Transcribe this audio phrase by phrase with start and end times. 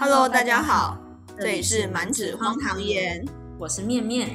[0.00, 0.96] Hello，大家好，
[1.36, 3.26] 这里是满纸荒唐言，
[3.58, 4.30] 我是面面，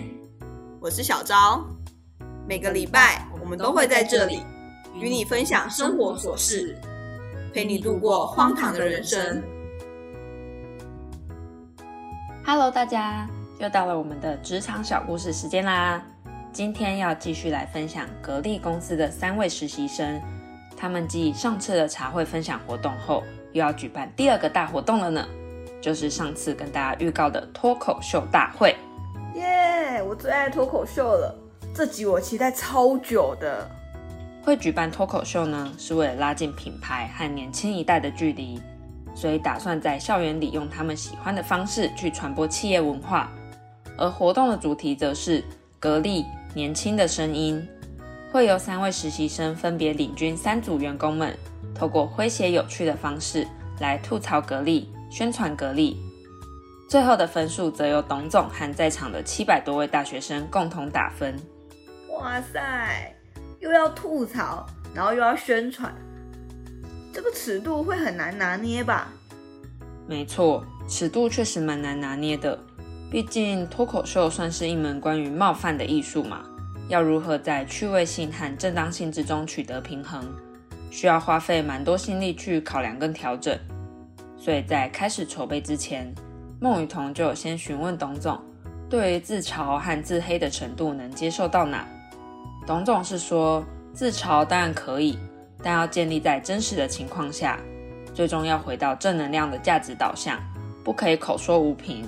[0.81, 1.65] 我是小昭。
[2.45, 4.41] 每个礼拜我们都会在这里
[4.93, 6.77] 与你分享生活琐事，
[7.53, 9.41] 陪你度过荒唐的人生。
[12.45, 13.25] Hello，大家，
[13.57, 16.03] 又到了我们的职场小故事时间啦！
[16.51, 20.21] 今天要继续来分享格力公司的三位实习生，
[20.75, 25.25] 他们继上次的茶会分享活动后，又要举办第二个大活动了呢，
[25.83, 28.73] 就是上次跟大家预告的脱口秀大会。
[29.35, 31.35] 耶我最爱脱口秀了，
[31.75, 33.69] 这集我期待超久的。
[34.41, 38.61] 会举办脱口秀呢，是为了拉近品牌和年轻一代的距离，
[39.13, 43.29] 所以打算在校园里用他们喜欢的方式去传播企业文化。
[43.97, 45.43] 而活动的主题则是
[45.81, 47.61] 格力年轻的声音，
[48.31, 51.37] 会由三位实习生分别领军三组员工们，
[51.75, 53.45] 透过诙谐有趣的方式
[53.81, 55.95] 来吐槽格力、宣传格力。
[56.89, 61.35] 最后的分数则由董总和在场的七百多位大学生共同打分。
[62.09, 63.15] 哇塞，
[63.59, 65.93] 又要吐槽，然后又要宣传，
[67.13, 69.07] 这个尺度会很难拿捏吧？
[70.07, 72.57] 没错，尺度确实蛮难拿捏的。
[73.11, 76.41] 毕竟脱口秀算是一门关于冒犯的艺术嘛，
[76.87, 80.25] 要如何在趣味性和正当性之中取得平衡，
[80.89, 83.55] 需要花费蛮多心力去考量跟调整。
[84.43, 86.13] 所以在开始筹备之前，
[86.59, 88.37] 孟雨桐就有先询问董总，
[88.89, 91.87] 对于自嘲和自黑的程度能接受到哪？
[92.67, 95.17] 董总是说，自嘲当然可以，
[95.63, 97.57] 但要建立在真实的情况下，
[98.13, 100.37] 最终要回到正能量的价值导向，
[100.83, 102.05] 不可以口说无凭。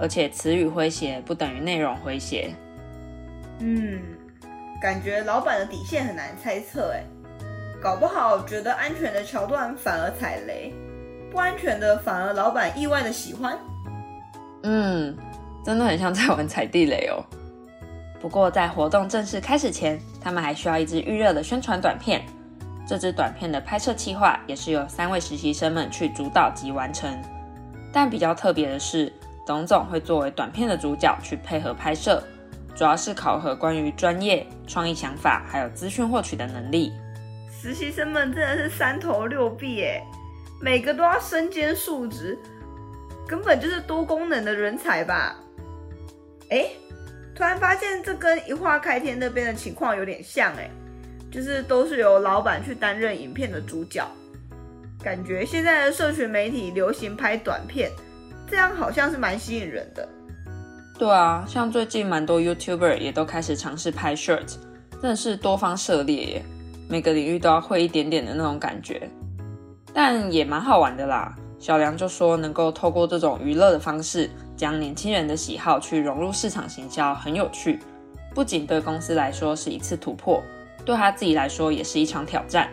[0.00, 2.52] 而且词语诙谐不等于内容诙谐。
[3.60, 4.02] 嗯，
[4.82, 7.04] 感觉老板的底线很难猜测哎，
[7.80, 10.74] 搞不好觉得安全的桥段反而踩雷，
[11.36, 13.58] 不安全的反而老板意外的喜欢。
[14.62, 15.14] 嗯，
[15.62, 17.22] 真的很像在玩踩地雷哦。
[18.18, 22.24] 不过在活动正式开始前，他们还需要一支预热的宣传短片。
[22.88, 27.14] 这支短片的拍摄计划也是由三位实习生们去主导及完成。
[27.92, 29.12] 但比较特别的是，
[29.46, 32.22] 董总会作为短片的主角去配合拍摄，
[32.74, 36.94] 主要是考核关于专业、创意想法还有资讯获取的能力。
[37.50, 40.02] 实习生们真的是三头六臂哎，
[40.60, 42.38] 每个都要身兼数职，
[43.26, 45.36] 根本就是多功能的人才吧？
[46.50, 46.68] 哎，
[47.34, 50.70] 突然发现这跟一画开天那边的情况有点像哎，
[51.30, 54.08] 就是都是由老板去担任影片的主角，
[55.02, 57.90] 感觉现在的社群媒体流行拍短片。
[58.48, 60.08] 这样好像是蛮吸引人的。
[60.96, 64.54] 对啊，像最近蛮多 YouTuber 也都开始尝试拍 short，
[64.92, 66.42] 真的是多方涉猎耶，
[66.88, 69.10] 每个领域都要会一点点的那种感觉，
[69.98, 71.34] 但也蛮好玩的啦。
[71.58, 77.80] 小梁就说，能够透过这种娱乐的方式，将年轻人的喜好去融入市场行销，很有趣。
[78.34, 80.42] 不仅对公司来说是一次突破，
[80.84, 82.68] 对他自己来说也是一场挑战。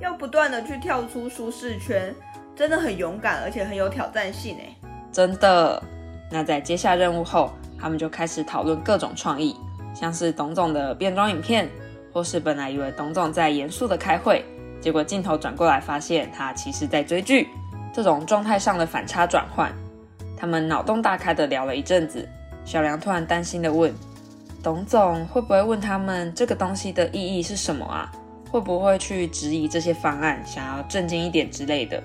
[0.00, 2.14] 要不断的去跳出舒适圈，
[2.54, 4.88] 真的很勇敢，而且很有挑战性哎。
[5.12, 5.82] 真的，
[6.32, 9.54] 那在接下任务后，他们就开始讨论各种创意，
[9.94, 11.68] 像是董总的变装影片，
[12.14, 14.42] 或是本来以为董总在严肃的开会，
[14.80, 17.48] 结果镜头转过来发现他其实在追剧，
[17.92, 19.72] 这种状态上的反差转换，
[20.36, 22.28] 他们脑洞大开的聊了一阵子。
[22.64, 23.94] 小梁突然担心的问
[24.62, 28.10] ：“董总会不会问他们这个东西的意义是什么啊？
[28.50, 32.02] 会不会去质疑这些方案，想要正经一点之类的？”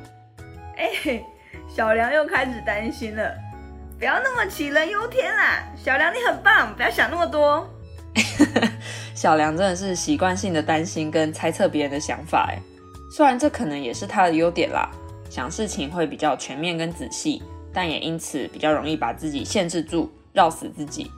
[0.78, 1.22] 哎。
[1.74, 3.34] 小梁又开始担心了，
[3.98, 5.64] 不要那么杞人忧天啦！
[5.78, 7.66] 小梁你很棒，不要想那么多。
[9.14, 12.60] 小梁真的是习惯性的担心跟猜测别人的想法，哎，
[13.12, 14.90] 虽然这可能也是他的优点啦，
[15.30, 17.42] 想事情会比较全面跟仔细，
[17.74, 21.12] 但也因此比较容易把自己限制住，绕死自己。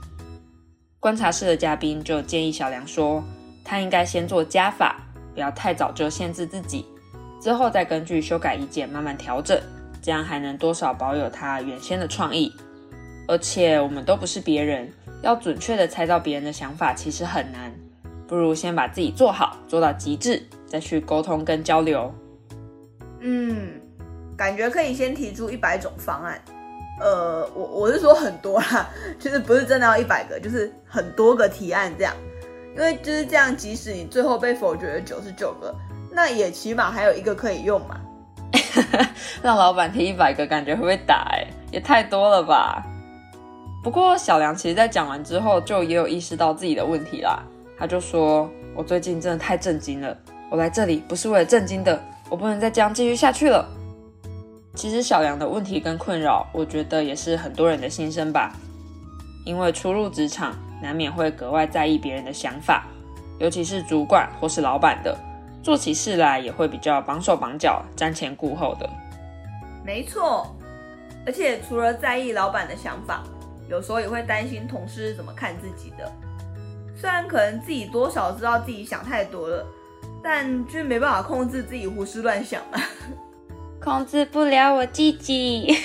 [1.00, 3.24] 观察室的嘉宾就建议小梁说，
[3.64, 5.00] 他应该先做加法，
[5.34, 6.86] 不要太早就限制自己，
[7.42, 9.62] 之后再根据修改意见慢慢调整。
[10.02, 12.52] 这样还能多少保有他原先的创意，
[13.26, 14.92] 而且我们都不是别人，
[15.22, 17.74] 要准确的猜到别人的想法其实很难，
[18.28, 22.14] 不如先把自己做好，做到极致，再去沟通跟交流。
[23.20, 23.80] 嗯，
[24.36, 26.42] 感觉可以先提出一百种方案，
[27.00, 28.90] 呃，我我是说很多啦，
[29.20, 32.14] 就是不是真的要一百个，就是很多个提案这样，
[32.76, 35.74] 因为就是这样，即使你最后被否决了九十九个，
[36.12, 38.00] 那也起码还有一个可以用嘛。
[39.42, 42.84] 让老板提一百个，感觉会被打哎，也太多了吧。
[43.84, 47.44] 不过小梁其实在讲完之后，就也有意识到自己的问题啦。
[47.84, 50.18] 他就说：“我最近真的太震惊了，
[50.50, 53.68] 我来这里不是为了震惊的，我不能再这样继续下去了。”
[54.74, 58.56] 其实小梁的问题跟困扰，我觉得也是很多人的心声吧。
[59.46, 62.88] 因为初入职场，难免会格外在意别人的想法，
[63.38, 65.14] 尤其是主管或是老板的，
[65.62, 68.90] 做起事来也会比较绑手绑脚、瞻前顾后的。
[69.84, 70.56] 没错，
[71.26, 73.26] 而且除了在意老板的想法，
[73.70, 76.10] 有时候也会担心同事怎么看自己的。
[76.96, 79.66] 虽然可能自己多少知道自己想太多了，
[80.24, 82.80] 但却没办法控制自己胡思乱想嘛。
[83.84, 85.76] 控制不了我自己。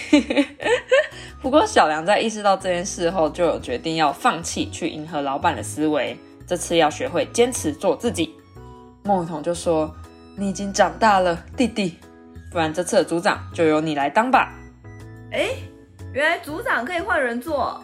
[1.42, 6.16] 不过小梁在意识到这件事后，就有决定要放弃去迎合老板的思维，
[6.46, 8.34] 这次要学会坚持做自己。
[9.02, 9.92] 孟雨桐就说
[10.36, 11.96] ：“你已经长大了，弟弟，
[12.52, 14.52] 不然这次的组长就由你来当吧。”
[15.32, 15.48] 哎，
[16.12, 17.82] 原来组长可以换人做。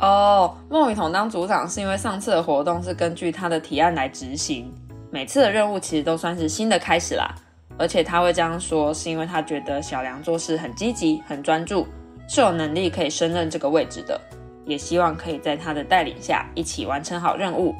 [0.00, 4.72] 哦，孟雨桐当组长是因为上次的活动是根据他的提案来执行，
[5.10, 7.34] 每次的任务其实都算是新的开始啦。
[7.78, 11.86] 而且他会这样说，是因为他觉得小梁做事很积极、很专注，
[12.28, 14.20] 是有能力可以胜任这个位置的，
[14.64, 17.74] 也希望可以在他的带领下一起完成好任务。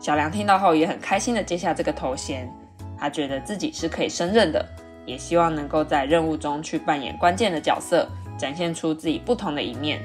[0.00, 2.48] 小梁听到后也很开心的接下这个头衔，
[2.96, 4.64] 他觉得自己是可以胜任的，
[5.04, 8.08] 也希望能够在任务中去扮演关键的角色，
[8.38, 10.00] 展现出自己不同的一面。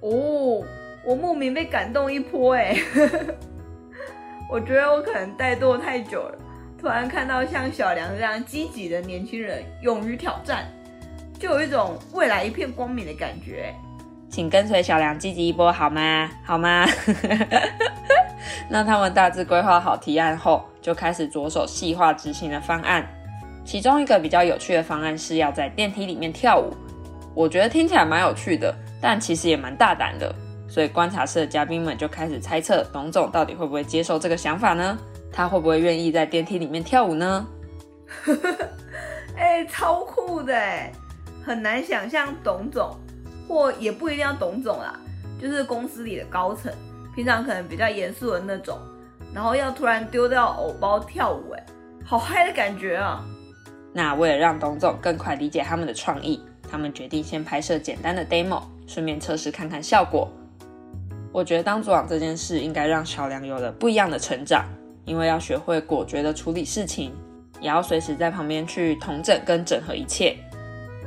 [0.00, 0.62] 哦，
[1.06, 2.76] 我莫名被感动一波哎！
[4.50, 6.38] 我觉得我可能怠惰太久了，
[6.80, 10.66] 突然看到像小梁这样积极的年轻人勇于挑战，
[11.38, 13.72] 就有一种未来一片光明的感觉。
[14.28, 16.28] 请跟随小梁积极一波好吗？
[16.44, 16.84] 好吗？
[18.68, 23.06] 那他们大致规划好提案后，就开始着手细化执行的方案。
[23.64, 26.72] 其中一个比较有趣的方案是要在电梯里面跳舞，
[27.34, 28.74] 我觉得听起来蛮有趣的。
[29.00, 30.34] 但其实也蛮大胆的，
[30.76, 34.98] 所以观察室的嘉宾们就开始猜测董总到底会不会接受这个想法呢？
[35.32, 37.46] 他会不会愿意在电梯里面跳舞呢？
[39.38, 40.92] 哎，超酷的哎，
[41.42, 42.94] 很难想象董总，
[43.48, 45.00] 或也不一定要董总啦，
[45.40, 46.70] 就是公司里的高层，
[47.14, 48.78] 平常可能比较严肃的那种，
[49.32, 51.66] 然后要突然丢掉偶包跳舞，哎，
[52.04, 53.24] 好嗨的感觉啊！
[53.94, 56.38] 那为了让董总更快理解他们的创意，
[56.70, 58.60] 他们决定先拍摄简单的 demo。
[58.86, 60.30] 顺便测试看看效果。
[61.36, 64.64] 我觉得当组长这件事应该让小梁有了不一样的成长，
[65.04, 67.12] 因为要学会果决的处理事情，
[67.60, 70.34] 也要随时在旁边去统整跟整合一切。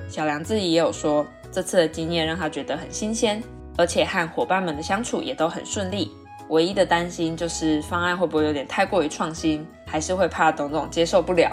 [0.08, 3.42] 小梁自己也有说，这次的经验让他觉得很新鲜，
[3.76, 6.12] 而且和伙伴们的相处也都很顺利。
[6.50, 11.52] 唯一的担心就是方案会不会有点太过于创新，还是会怕董总接受不了。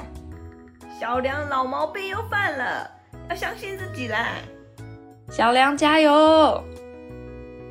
[1.00, 2.90] 小梁老毛病又犯了，
[3.30, 4.34] 要相信自己啦。
[5.30, 6.62] 小梁加油！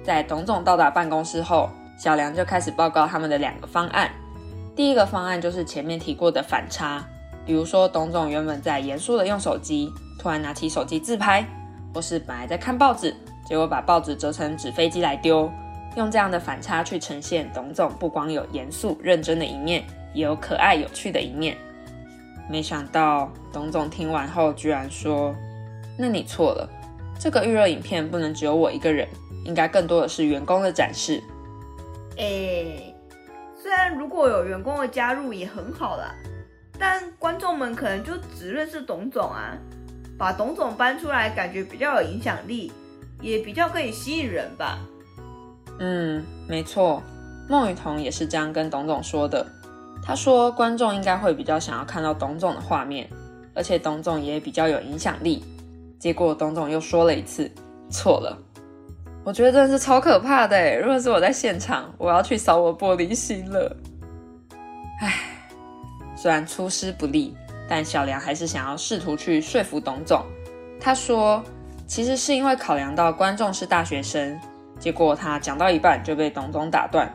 [0.06, 1.68] 在董总到达办公室后，
[1.98, 4.12] 小梁就开始报告他们的两个方案。
[4.76, 7.04] 第一个方案就是前面提过的反差，
[7.44, 11.44] 比如说董总原本在严肃的用手机，突然拿起手机自拍，
[11.92, 13.16] 或是本来在看报纸，
[13.48, 15.50] 结果把报纸折成纸飞机来丢，
[15.96, 21.58] 用这样的反差去呈现董总不光有严肃认真的一面，也有可爱有趣的一面。
[22.48, 25.34] 没想到董总听完后居然说
[25.98, 26.70] ：“那你错了。”
[27.18, 29.08] 这个预热影片不能只有我一个人，
[29.46, 31.24] 应该更多的是员工的展示。
[32.18, 32.94] 诶，
[33.56, 36.14] 虽然如果有员工的加入也很好啦，
[36.78, 39.58] 但观众们可能就只认识董总啊，
[40.18, 42.72] 把董总搬出来，感觉比较有影响力，
[43.22, 44.80] 也比较可以吸引人吧。
[45.80, 47.02] 嗯，没错，
[47.48, 49.46] 孟雨桐也是这样跟董总说的。
[50.04, 53.10] 他说观众应该会比较想要看到董总的画面，
[53.54, 55.44] 而且董总也比较有影响力。
[56.00, 57.50] 结果董总又说了一次
[57.90, 58.38] 错了，
[59.26, 60.76] 我觉得真的是超可怕的哎！
[60.76, 63.76] 如果是我在现场，我要去扫我玻璃心了。
[65.02, 65.16] 唉，
[66.16, 67.36] 虽然出师不利，
[67.68, 70.24] 但小梁还是想要试图去说服董总。
[70.80, 71.44] 他说，
[71.88, 74.40] 其实是因为考量到观众是大学生，
[74.78, 77.12] 结果他讲到一半就被董总打断。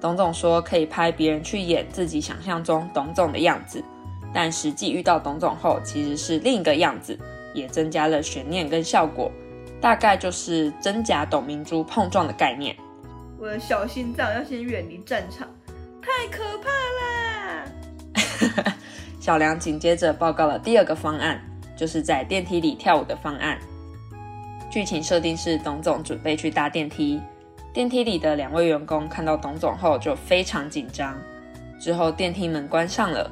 [0.00, 3.84] 董总说可以拍别人去演自己想象中董总的样子，
[4.32, 7.18] 但实际遇到董总后，其实是另一个样子。
[7.52, 9.28] 也增加了悬念跟效果，
[9.80, 12.76] 大概就是真假董明珠碰撞的概念。
[13.38, 15.48] 我的小心脏要先远离战场，
[16.02, 16.68] 太可怕
[18.60, 18.74] 啦！
[19.18, 21.40] 小梁紧接着报告了第二个方案，
[21.76, 23.58] 就是在电梯里跳舞的方案。
[24.70, 27.20] 剧情设定是董总准备去搭电梯，
[27.72, 31.16] 电梯里的两位员工看到董总后就非常紧张。
[31.80, 33.30] 之后电梯门关上了，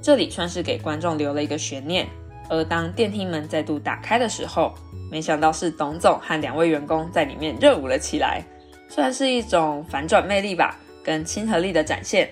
[0.00, 2.06] 这里算是给观众留了一个悬念。
[2.48, 4.72] 而当电梯门再度打开的时候，
[5.14, 8.42] 没想到是董总和两位员工在里面热舞了起来，
[8.88, 12.28] 算是一种反转魅力吧，跟亲和力的展现，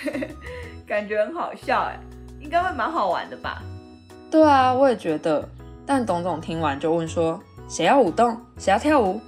[0.88, 1.98] 感觉很好笑哎，
[2.40, 3.62] 应该会蛮好玩的吧？
[4.30, 5.46] 对啊，我也觉得。
[5.84, 8.40] 但董总听完就问说：“谁要舞动？
[8.56, 9.20] 谁要跳舞？”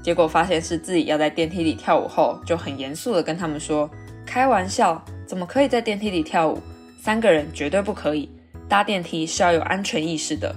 [0.00, 3.90] 结果发现是自己要在电梯里跳舞后，就很严肃的跟他们说
[4.24, 6.62] ：“开玩笑，怎么可以在电梯里跳舞？
[7.02, 8.30] 三个人绝对不可以。
[8.68, 10.54] 搭电梯是要有安全意识的，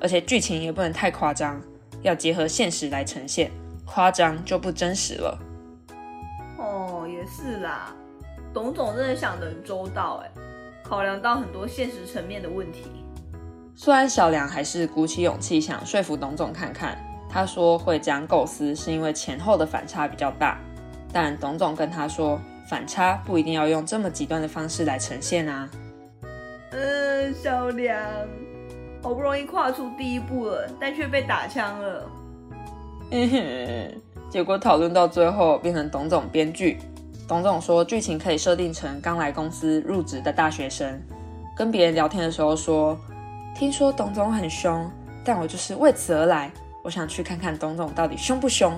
[0.00, 1.60] 而且剧情也不能太夸张，
[2.02, 3.50] 要结合现实来呈现，
[3.84, 5.38] 夸张就不真实了。”
[6.58, 7.94] 哦，也是啦，
[8.52, 10.30] 董总真的想得很周到哎，
[10.82, 12.84] 考量到很多现实层面的问题。
[13.74, 16.98] 虽然小梁还是鼓起勇气想说服董总看看，
[17.30, 20.58] 他说会这样构思是因为前后的反差比较大，
[21.12, 22.38] 但董总跟他说，
[22.68, 25.70] 反差不一定要用这么极端的方式来呈现啊。
[26.72, 27.98] 嗯，小梁
[29.02, 32.06] 好不容易跨出第一步了，但却被打枪了。
[33.10, 36.78] 嗯哼，结果讨论到最后变成董总编剧，
[37.26, 41.00] 董总说剧情可以设定成刚来公司入职的大学生，
[41.56, 42.98] 跟别人聊天的时候说。
[43.52, 44.88] 听说董总很凶，
[45.24, 46.50] 但我就是为此而来。
[46.84, 48.72] 我想去看看董总到底凶不凶。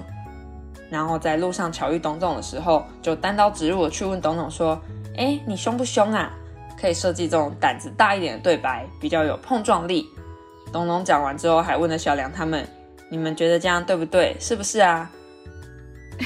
[0.91, 4.81] 然后在路上巧遇董总的时候，就单刀直入的去问董总说
[5.17, 6.33] ：“哎，你凶不凶啊？”
[6.83, 10.09] 可以设计这种胆子大一点的对白，比较有碰撞力。
[10.73, 12.69] 董总讲完之后，还问了小梁他们
[13.09, 14.37] ：“你们觉得这样对不对？
[14.41, 15.09] 是不是啊？”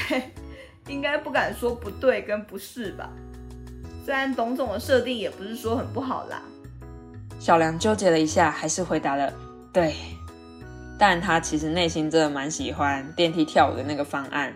[0.89, 3.07] 应该不敢说不对跟不是吧？
[4.03, 6.41] 虽然董总的设定也不是说很不好啦。
[7.39, 9.31] 小梁纠结了一下，还是回答了
[9.71, 9.95] “对”，
[10.97, 14.51] 但他其实内心真的蛮喜欢电梯跳舞的那个方案。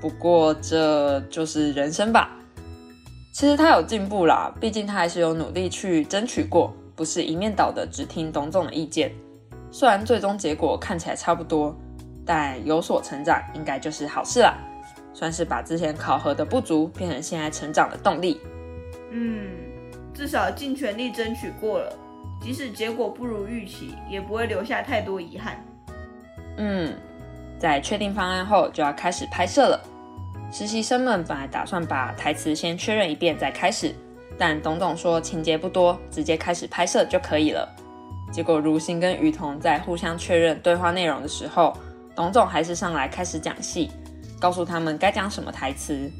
[0.00, 2.30] 不过这就是人生吧。
[3.32, 9.10] 其实他有进步啦，毕竟他还是有努力去争取过，不是一面倒的只听董总的意见。
[9.70, 11.74] 虽然最终结果看起来差不多，
[12.26, 14.54] 但有所成长应该就是好事啦，
[15.14, 18.38] 算是把之前考核的不足变成现在成长的动力。
[19.10, 19.48] 嗯，
[20.12, 21.90] 至少尽全力争取过了。
[22.38, 25.64] 即使结果不如预期，也不会留下太多遗憾。
[26.58, 26.92] 嗯，
[27.58, 29.80] 在确定方案后，就要开始拍摄了。
[30.52, 33.94] 实习生们本来打算把台词先确认一遍再开始，
[34.38, 37.66] 但董董说情节不多，直接开始拍摄就可以了。
[38.30, 41.74] 结果如新跟雨桐在互相确认对话内容的时候，
[42.14, 43.90] 董总还是上来开始讲戏，
[44.38, 46.10] 告诉他们该讲什么台词。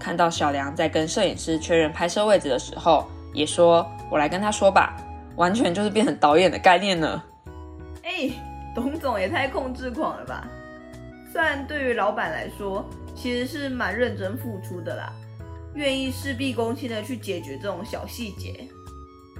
[0.00, 4.96] 看到小梁在跟摄影师确认拍摄位置的时候，也说：“我来跟他说吧。”
[5.36, 7.22] 完全就是变成导演的概念呢。
[8.02, 8.30] 哎，
[8.74, 10.46] 董总也太控制狂了吧！
[11.32, 15.12] 虽然对于老板来说，其实是蛮认真付出的啦，
[15.74, 18.68] 愿意事必躬亲的去解决这种小细节。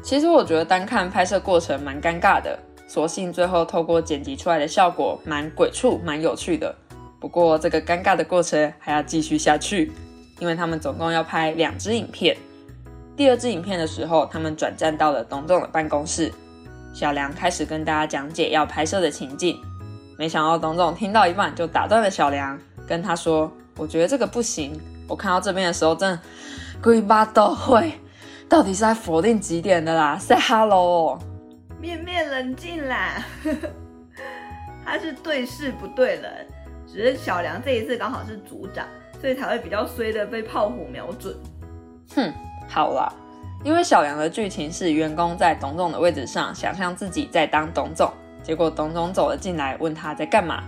[0.02, 6.75] 其实我觉得单看拍摄过程蛮尴尬的，所幸最后透过剪辑出来的效果蛮鬼畜、蛮有趣的。
[7.21, 9.90] 不过这个尴尬的过程还要继续下去，
[10.40, 12.37] 因为他们总共要拍两支影片。
[13.16, 16.31] 第二支影片的时候，他们转战到了董总的办公室。
[16.93, 19.59] 小梁开始跟大家讲解要拍摄的情境，
[20.19, 24.81] 没想到董总听到一半就打断了小梁，跟他说：“我觉得这个不行。
[25.07, 26.21] 我看到这边的时候，真的
[26.83, 27.93] 鬼巴都会，
[28.49, 31.19] 到底是在否定几点的啦？Say hello，
[31.81, 33.25] 面面冷静啦。
[34.85, 36.47] 他是对事不对人，
[36.87, 38.87] 只是小梁这一次刚好是组长，
[39.21, 41.35] 所以才会比较衰的被炮火瞄准。
[42.14, 42.33] 哼。
[42.66, 43.12] 好了，
[43.62, 48.11] 因为小梁的剧情是员工在董总的位置上，想象自己在当董总，
[48.43, 50.64] 结果董总走了进来，问他在干嘛。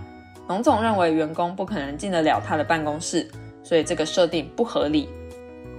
[0.47, 3.29] 董总认为员工不可能进得了他的办公室，
[3.63, 5.09] 所以这个设定不合理。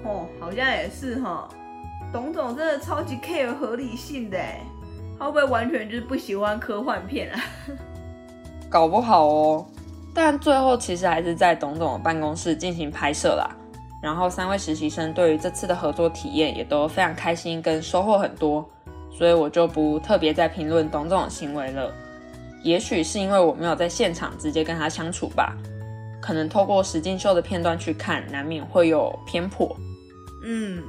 [0.03, 1.47] 哦，好像也是哈。
[2.12, 4.38] 董总真的超级 care 合理性的，
[5.19, 7.39] 他会不会完全就是不喜欢科幻片啊？
[8.69, 9.65] 搞不好哦。
[10.13, 13.50] 但最后其实还是在董总的办公室进行拍摄啦。
[14.01, 18.67] 然后三位实习生对于这次的合作体验也都非常开心，跟收获很多，
[19.12, 21.91] 所以我就不特别再评论董总的行为了。
[22.63, 25.55] 也许是因为我没有在现场直接跟他相处吧，
[26.21, 29.75] 可能透过实境秀的片段去看，难免会有偏颇。
[30.43, 30.83] 嗯，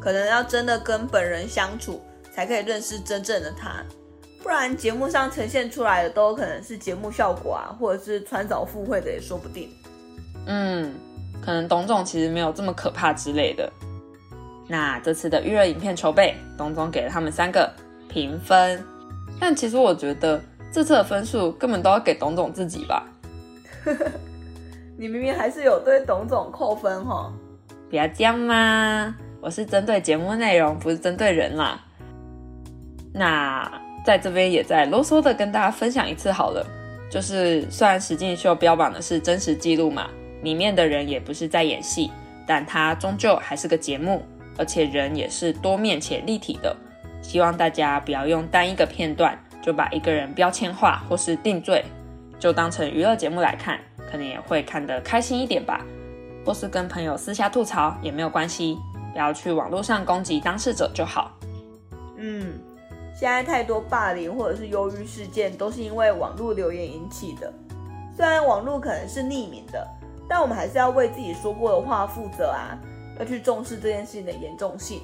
[0.00, 2.02] 可能要真的跟本人相处，
[2.34, 3.84] 才可以认识真正的他，
[4.42, 9.70] 不然节目上呈现出来的都可能是节目效果啊，或者是穿凿附会的也说不定。
[10.46, 10.94] 嗯。
[11.44, 13.70] 可能董总其实没有这么可怕之类的。
[14.66, 17.70] 那这次的预热影片筹备，董总给了他们三个
[18.08, 18.82] 评分，
[19.38, 20.40] 但其实我觉得
[20.74, 23.06] 这次的分数根本都要给董总自己吧。
[24.98, 27.32] 你明明还是有对董总扣分哈，
[27.88, 29.14] 不要这样嘛！
[29.40, 31.80] 我是针对节目内容，不是针对人啦。
[33.12, 33.70] 那
[34.04, 36.66] 在这边也再啰嗦的跟大家分享一次好了，
[37.08, 40.10] 就是虽然实境秀标榜的是真实记录嘛。
[40.42, 42.10] 里面的人也不是在演戏，
[42.48, 44.24] 但它终究还是个节目，
[44.58, 46.76] 而且人也是多面且立体的。
[47.22, 51.82] 希望大家不要用单一个片段就把一个人标签化或是定罪，
[52.38, 53.80] 就当成娱乐节目来看，
[54.10, 55.80] 可能也会看得开心一点吧。
[56.44, 58.76] 或是跟朋友私下吐槽也没有关系，
[59.14, 61.32] 不要去网络上攻击当事者就好。
[62.18, 62.60] 嗯，
[63.18, 67.50] 现在太多霸凌或者是忧郁事件都是因为网络留言引起的。
[68.14, 69.88] 虽然网络可能是匿名的，
[70.28, 72.76] 但我们还是要为自己说过的话负责啊，
[73.18, 75.00] 要去重视这件事情的严重性。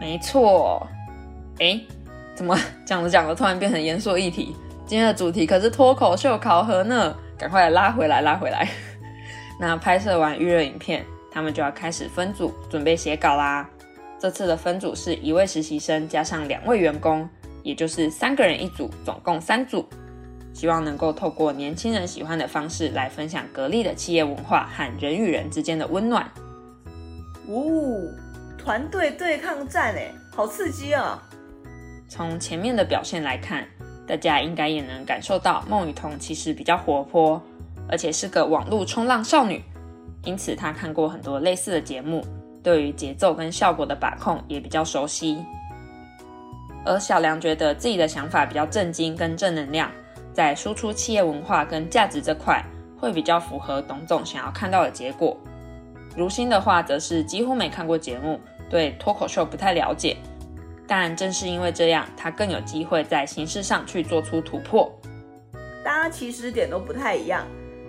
[0.00, 0.86] 没错。
[1.60, 1.78] 哎，
[2.34, 4.56] 怎么讲着讲着突然变成严肃议题？
[4.86, 8.68] 今天的主题可是脱口秀考核呢，赶快拉回来，拉回来。
[9.60, 13.68] 那拍摄完预热影片，他们就要开始分组准备写稿啦。
[14.18, 17.28] 这次的分组是一位实习生加上两位员工，
[17.62, 19.86] 也就是三个人一组，总共三组。
[20.54, 26.30] 希望能够透过年轻人喜欢的方式来分享格力的企业文化和人与人之间的温暖。
[27.48, 28.10] 呜，
[28.58, 31.22] 团队对抗战哎，好刺激啊！
[32.14, 33.66] 从前面的表现来看，
[34.06, 37.40] 大家应该也能感受到孟雨桐其实比较活泼。
[37.88, 39.64] 而且是个网络冲浪少女，
[40.24, 42.22] 因此她看过很多类似的节目，
[42.62, 45.42] 对于节奏跟效果的把控也比较熟悉。
[46.84, 49.90] 而小梁觉得自己的想法比较震惊跟正能量，
[50.34, 52.62] 在输出企业文化跟价值这块
[52.98, 55.34] 会比较符合董总想要看到的结果。
[56.14, 58.38] 如新的话则是几乎没看过节目，
[58.68, 60.14] 对脱口秀不太了解，
[60.94, 64.92] 但正是因为这样，他更有机会在形式上去做出突破。
[65.82, 67.46] 大家起始点都不太一样。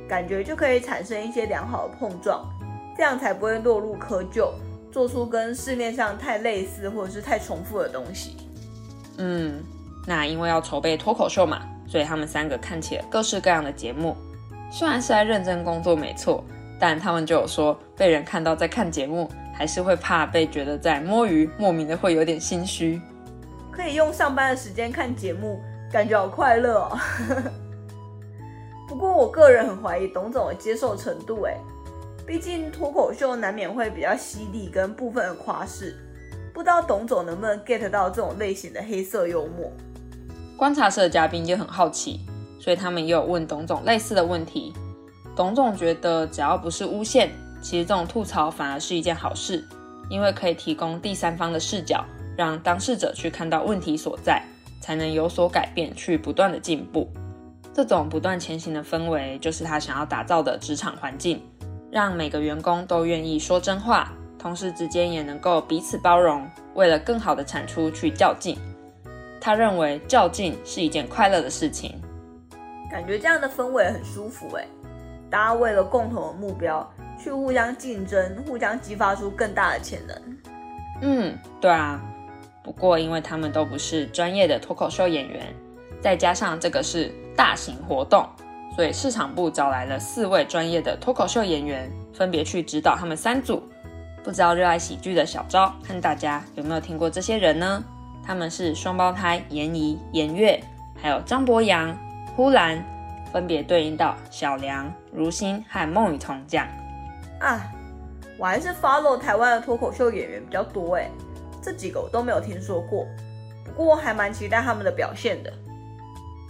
[0.08, 2.48] 感觉就可以产生一些良好的碰撞，
[2.96, 4.54] 这样才不会落入窠臼，
[4.90, 8.38] 做出跟市面上太类似或者是太重复的东西。
[9.18, 9.62] 嗯，
[10.08, 14.16] 那因为要筹备脱口秀嘛，所以他们三个看起了各式各样的节目。
[14.72, 16.42] 虽然是在认真工作没错，
[16.80, 23.00] 但他们就有说被人看到在看节目，还是会怕被觉得在摸鱼，莫名的会有点心虚。
[23.72, 25.62] 可以用上班的时间看节目，
[25.92, 26.98] 感觉好快乐哦。
[28.90, 31.58] 不过，我个人很怀疑董总的接受程度，哎，
[32.28, 35.96] 毕竟脱口秀难免会比较犀利，跟部分的夸饰，
[36.54, 39.72] 不知道董总能不能 get 到这种类型的黑色幽默。
[40.56, 42.20] 观察社的嘉宾也很好奇，
[42.60, 44.72] 所以他们也有问董总类似的问题。
[45.36, 47.32] 董总觉得，只要不是诬陷，
[47.64, 49.66] 其实这种吐槽反而是一件好事，
[50.10, 52.04] 因为可以提供第三方的视角，
[52.38, 54.44] 让当事者去看到问题所在，
[54.82, 57.10] 才能有所改变，去不断的进步。
[57.74, 61.42] 这种不断前行的氛围，就是他想要打造的职场环境，
[61.90, 66.46] 让每个员工都愿意说真话，同事之间也能够彼此包容，
[66.76, 68.58] 为了更好的产出去较劲。
[69.40, 72.00] 他认为较劲是一件快乐的事情，
[72.92, 74.68] 感觉这样的氛围很舒服诶，
[75.30, 76.88] 大家为了共同的目标
[77.20, 80.38] 去互相竞争，互相激发出更大的潜能。
[81.02, 82.02] 嗯，对啊。
[82.64, 85.54] 不过因为他们都不是专业的脱口秀演员，
[86.02, 87.12] 再加上这个是。
[87.36, 88.30] 大型活动，
[88.76, 93.64] 所以市场部找来了四位专业的脱口秀演员，分别去指导他们三组。
[94.24, 97.84] 不知道热爱喜剧的小昭和大家有没有听过这些人呢？
[98.24, 100.64] 他们是双胞胎严怡、严月，
[100.96, 101.98] 还有张博洋、
[102.36, 102.86] 呼兰，
[103.32, 106.68] 分别对应到小梁、如新和孟雨桐这样。
[107.44, 107.62] 啊，
[108.38, 111.12] 我还是 follow 台湾的脱口秀演员比较多哎，
[111.62, 113.06] 这几个我都没有听说过，
[113.76, 115.52] 不过还蛮期待他们的表现的。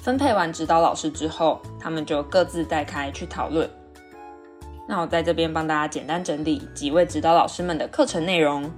[0.03, 3.67] 分配完指导老师之后，他们就各自带开去讨论。
[4.87, 8.69] 那我在这边帮大家简单整理几位指导老师们的课程内容。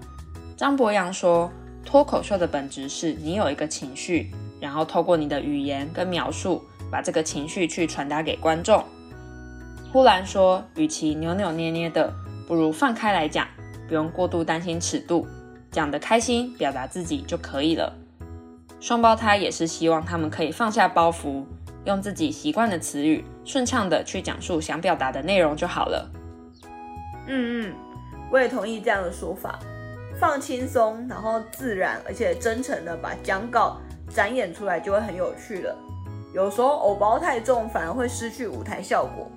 [0.56, 1.52] 张博洋说，
[1.84, 8.82] 脱口秀的本质是你有一个情绪，然后透过你的语言跟描述，把这个情绪去传达给观众。
[9.96, 12.12] 呼兰说，与其扭扭捏捏的，
[12.46, 13.48] 不如放开来讲，
[13.88, 15.26] 不用过度担心尺度，
[15.72, 17.94] 讲得开心，表达自己就可以了。
[18.82, 21.46] 双胞胎也是希望他们可以放下包袱，
[21.86, 26.12] 用自己习惯的词语，顺畅的去讲述想表达的内容就好了。
[27.28, 27.74] 嗯嗯，
[28.30, 29.58] 我也同意这样的说法，
[30.20, 33.78] 放轻松，然后自然而且真诚的把讲稿
[34.10, 35.74] 展演出来，就会很有趣了。
[36.34, 39.32] 有时候偶包太重，反而会失去舞台效果。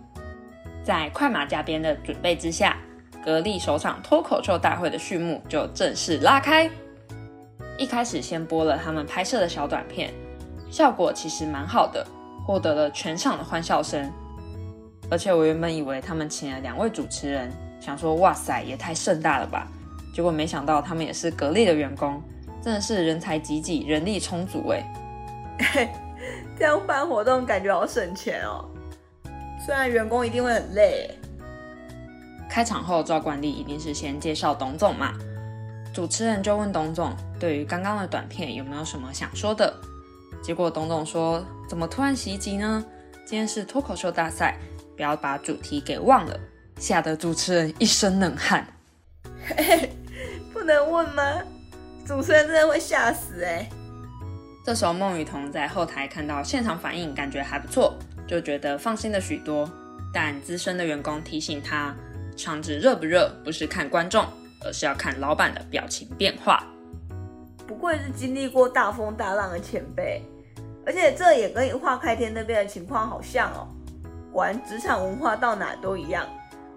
[0.88, 2.78] 在快马加鞭的准备之下，
[3.22, 6.66] 格力首场脱口秀大会的序幕就正式拉开。
[7.76, 10.10] 一开始先播了他们拍摄的小短片，
[10.70, 12.06] 效果其实蛮好的，
[12.46, 14.10] 获得了全场的欢笑声。
[15.10, 19.68] 而且我原本以为他们请了两位主持人，想说哇塞也太盛大了吧，
[20.14, 22.22] 结果没想到他们也是格力的员工，
[22.62, 25.90] 真的是人才济济，人力充足哎。
[26.58, 28.64] 这样办活动感觉好省钱哦，
[29.68, 31.10] 虽然员工一定会很累。
[32.48, 35.12] 开场后赵冠丽一定是先介绍董总嘛。
[35.92, 39.70] 主持人就问董总，对于刚刚的短片有没有什么想说的？
[40.42, 42.82] 结果董总说：“怎么突然袭击呢？
[43.26, 44.56] 今天是脱口秀大赛，
[44.96, 46.40] 不要把主题给忘了。”
[46.80, 48.66] 吓得主持人一身冷汗。
[50.50, 51.22] 不能问吗？
[52.06, 53.68] 主持人真的会吓死哎！
[54.64, 57.94] 这时候孟雨桐在后台看到现场反应，感觉还不错，
[58.28, 59.68] 就觉得放心了许多。
[60.12, 61.94] 但资深的员工提醒他，
[62.36, 64.24] 场子热不热不是看观众，
[64.64, 66.64] 而是要看老板的表情变化。
[67.66, 70.22] 不愧是经历过大风大浪的前辈，
[70.86, 73.68] 而且这也跟画开天那边的情况好像哦。
[74.32, 76.26] 果然职场文化到哪都一样，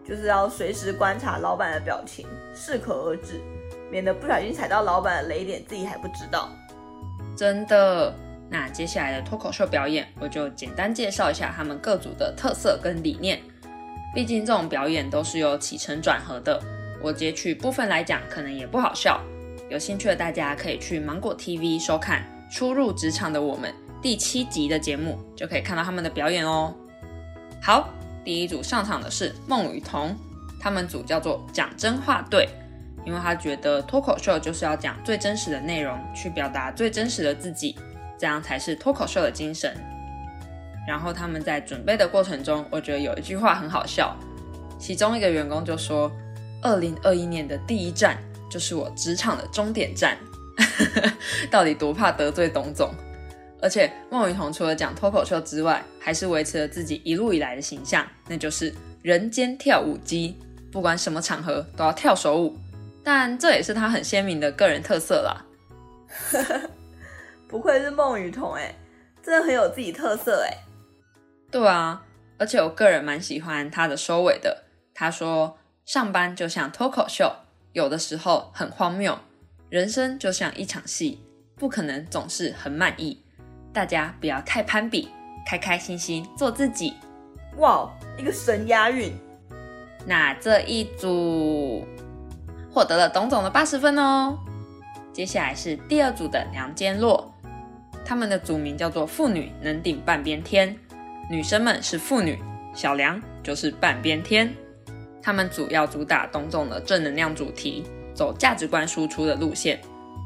[0.05, 3.39] 就是要随时观察老板的表情，适可而止，
[3.89, 6.49] 免得不小心踩到老板的雷点，自己还不知道。
[7.37, 8.13] 真的。
[8.51, 13.39] 那接下来的脱口秀表演，我就简单介绍一下他们各组的特色跟理念。
[14.13, 16.61] 毕竟这种表演都是有起承转合的，
[17.01, 19.21] 我截取部分来讲，可能也不好笑。
[19.69, 22.21] 有兴趣的大家可以去芒果 TV 收看
[22.53, 26.75] 《初入职场的我们》第七集的节目，就可以看到他们的表演哦。
[27.61, 27.87] 好，
[28.25, 30.13] 第一组上场的是孟雨桐，
[30.59, 32.49] 他们组叫做讲真话队，
[33.05, 37.77] 因为他觉得脱口秀就是要讲最真实的内容，去表达最真实的自己。
[38.21, 39.75] 这样才是脱口秀的精神。
[40.87, 44.15] 然后他们在准备的过程中，我觉得有一句话很好笑，
[44.77, 46.11] 其中一个员工就说
[46.61, 48.15] ：“二零二一年的第一站
[48.47, 50.15] 就是我职场的终点站。
[51.49, 52.93] ”到底多怕得罪董总？
[53.59, 60.37] 而且孟雨桐除了讲脱口秀之外，还是维持了自己一路以来的形象，那就是人间跳舞机，
[60.71, 62.55] 不管什么场合都要跳手舞。
[63.03, 65.43] 但这也是他很鲜明的个人特色啦。
[67.51, 68.73] 不愧是孟雨桐哎，
[69.21, 70.57] 真的很有自己特色哎。
[71.51, 72.01] 对啊，
[72.39, 74.63] 而且我个人蛮喜欢他的收尾的。
[74.93, 77.29] 他说：“上班就像脱口秀，
[77.73, 79.13] 有的时候很荒谬；
[79.69, 81.21] 人生就像一场戏，
[81.57, 83.21] 不可能总是很满意。
[83.73, 85.09] 大家不要太攀比，
[85.45, 86.93] 开开心心做自己。”
[87.57, 89.13] 哇，一个神押韵。
[90.05, 91.85] 那这一组
[92.71, 94.39] 获得了董总的八十分哦。
[95.11, 97.30] 接下来是第二组的梁坚洛。
[98.11, 100.77] 他们的组名叫做“妇女能顶半边天”，
[101.31, 102.37] 女生们是妇女，
[102.75, 104.53] 小梁就是半边天。
[105.23, 109.79] 他们主要主打董总的正能量主题，走价值观输出的路线。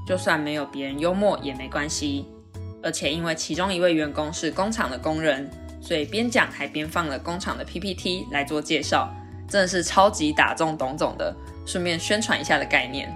[0.08, 2.28] 就算没有别人幽默也没关系。
[2.82, 5.48] 而且因为其中一位员工是工厂的工人，
[5.80, 9.14] 所以边讲还边放了工厂的 PPT 来做介绍，
[9.48, 11.32] 真的是超级打中董总的，
[11.68, 13.16] 顺便宣传一下的概念。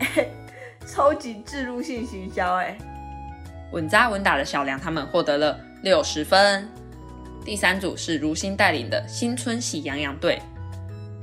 [0.86, 2.76] 超级植入性行销哎。
[3.72, 6.68] 稳扎稳打的小梁他们获得了六十分。
[7.44, 10.40] 第三组是如新带领的新春喜羊羊队。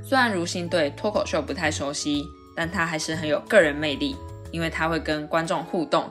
[0.04, 2.24] 虽然如新对脱口秀不太熟悉，
[2.56, 4.16] 但他还是很有个人魅力，
[4.52, 6.08] 因为他会跟观众互动。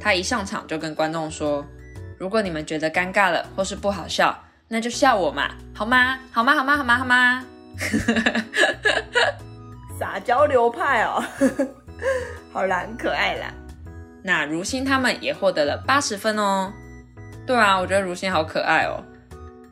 [0.00, 1.64] 他一上场就跟观众说
[2.18, 4.36] ：“如果你们觉得尴尬了或是不好笑，
[4.68, 6.18] 那就笑我嘛，好吗？
[6.30, 6.54] 好吗？
[6.54, 6.76] 好吗？
[6.76, 6.98] 好吗？
[6.98, 7.44] 好吗？”
[9.98, 11.22] 撒娇流派哦，
[12.52, 13.52] 好啦，可爱啦。
[14.22, 16.72] 那如新他们也获得了八十分哦。
[17.44, 19.02] 对啊，我觉得如新好可爱哦。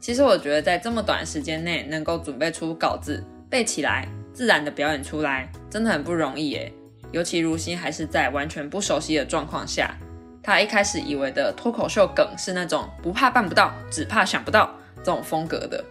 [0.01, 6.73] 其实我觉得在这么短时间内能够准备出稿子背起来，自然的表演出来，真的很不容易耶。
[7.13, 9.95] 尤其如新还是在完全不熟悉的状况下，
[10.43, 15.85] 他一开始以为的脱口秀梗是那种不怕办不到，只怕想不到这种风格的，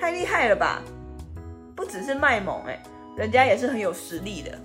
[0.00, 0.82] 太厉害了吧？
[1.74, 2.82] 不只是卖萌哎，
[3.18, 4.58] 人家也是很有实力的。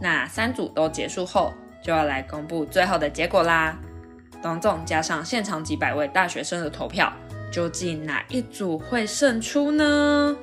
[0.00, 1.52] 那三组都结束后。
[1.86, 3.78] 就要来公布最后的结果啦！
[4.42, 7.12] 董总加上现场几百位大学生的投票，
[7.52, 10.36] 究竟哪一组会胜出呢？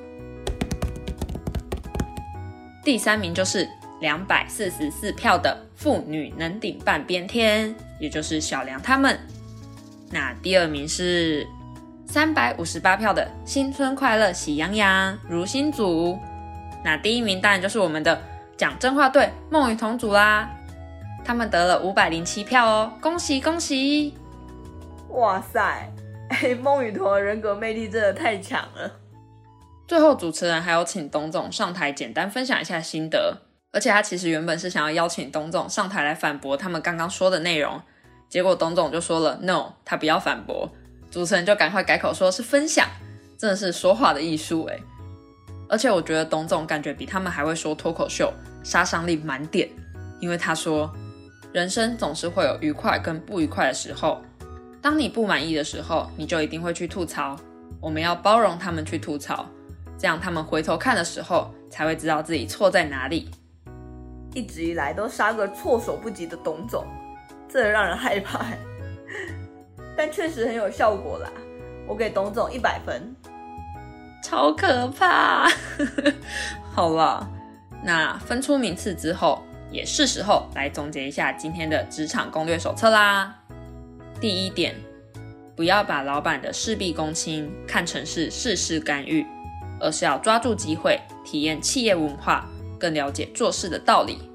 [2.82, 3.68] 第三名就是
[4.00, 9.18] 两百四十四票的妇女能顶半边天，也就是小梁他们。
[10.10, 11.46] 那第二名是
[12.06, 16.18] 三百五十八票的新春快乐喜羊羊如新组。
[16.82, 18.18] 那第一名当然就是我们的
[18.56, 20.48] 讲真话队孟雨同组啦。
[21.24, 24.14] 他们得了五百零七票哦，恭喜恭喜！
[25.08, 25.90] 哇塞，
[26.28, 29.00] 哎，孟雨桐的人格魅力真的太强了。
[29.88, 33.38] 最后主持人还有请董总上台简单分享一下心得，
[33.72, 37.80] 而且他其实原本是想要邀请董总上台来反驳他们刚刚说的内容，
[38.28, 40.70] 结果董总就说了 “no”，他不要反驳，
[41.10, 42.86] 主持人就赶快改口说是分享，
[43.38, 44.78] 真的是说话的艺术哎。
[45.68, 48.32] 而且我觉得董总感觉比他们还会说脱口秀，
[48.62, 49.70] 杀伤力满点，
[50.20, 50.92] 因为他说。
[51.54, 54.20] 人生总是会有愉快跟不愉快的时候。
[54.82, 57.36] 当你不满意的时候，你就一定会去吐槽。
[57.80, 59.46] 我们要包容他们去吐槽，
[59.96, 63.30] 这样他们回头看的时候，才会知道自己错在哪里。
[64.34, 66.84] 一直以来都杀个措手不及的董总，
[67.48, 68.44] 这让人害怕。
[69.96, 71.30] 但确实很有效果啦。
[71.86, 73.14] 我给董总一百分，
[74.24, 75.48] 超可怕。
[76.74, 77.30] 好了，
[77.84, 79.40] 那分出名次之后，
[79.74, 83.34] 也是时候来总结一下今天的职场攻略手册啦。
[84.20, 84.72] 第一点，
[85.56, 89.26] 不要把老板的事必躬亲看成是事事干预，
[89.80, 92.46] 而是要抓住机会，体验企业文化，
[92.78, 94.30] 更了解做事的道理。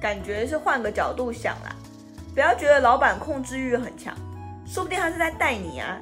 [0.00, 1.74] 感觉是换个角度想啦，
[2.32, 4.14] 不要觉得老板控制欲很强，
[4.64, 5.98] 说不定他是在带你啊。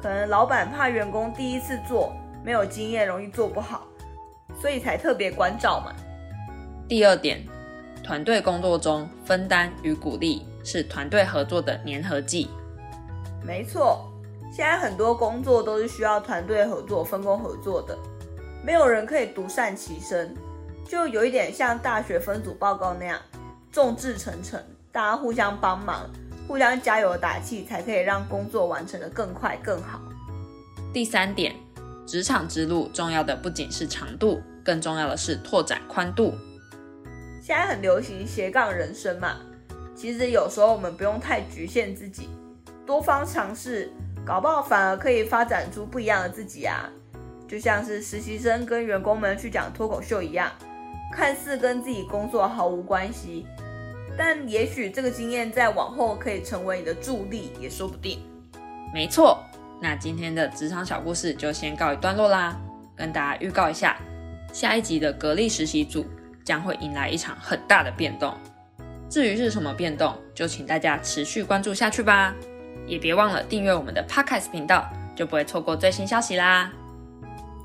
[0.00, 3.86] 可能老板怕员工第一次做没有经验，容易做不好，
[4.62, 5.92] 所以才特别关照嘛。
[6.88, 7.44] 第二点，
[8.06, 12.48] 团队工作中分担与鼓励是团队合作的粘合剂。
[13.44, 14.08] 没错，
[14.52, 17.98] 现在很多工作都是需要团队合作、分工合作的，
[18.64, 20.32] 没有人可以独善其身，
[20.88, 23.20] 就有一点像大学分组报告那样，
[23.72, 26.08] 众志成城，大家互相帮忙。
[26.46, 30.00] 互相加油打气，才可以让工作完成的更快更好。
[30.92, 31.56] 第三点，
[32.06, 36.32] 职场之路重要的不仅是长度，更重要的是拓展宽度。
[37.46, 39.36] 现在很流行斜杠人生嘛，
[39.94, 42.28] 其实有时候我们不用太局限自己，
[42.84, 43.88] 多方尝试，
[44.24, 46.90] 搞不好反而可以发展出不一样的自己啊。
[47.46, 50.50] 就像是实习生跟员工们去讲脱口秀一样，
[51.14, 53.46] 看似跟自己工作毫无关系。
[54.18, 58.18] 但也许这个经验在往后可以成为你的助力，也说不定。
[58.92, 59.38] 没错，
[59.80, 62.60] 那今天的职场小故事就先告一段落啦。
[62.96, 63.96] 跟大家预告一下，
[64.52, 66.04] 下一集的格力实习组
[66.46, 68.32] 将会迎来一场很大的变动。
[69.10, 72.32] 至于是什么变动，就请大家持续关注下去吧。
[72.86, 76.70] 也别忘了订阅我们的 Podcast 频道，就不会错过最新消息啦。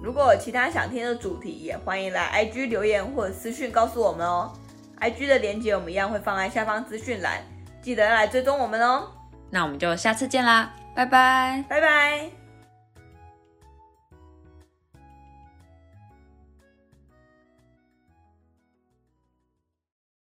[0.03, 4.51] 如果有其他想听的主题，也欢迎来 IG 留言或者私讯告诉我们哦。
[4.99, 7.39] IG 的链接我们一样会放在下方资讯栏，
[7.81, 9.07] 记得来追踪我们哦。
[9.51, 12.40] 那我们就下次见啦，拜拜，拜拜。